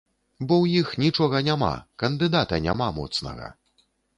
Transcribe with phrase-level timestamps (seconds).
[0.47, 1.69] Бо ў іх нічога няма,
[2.05, 3.55] кандыдата няма моцнага.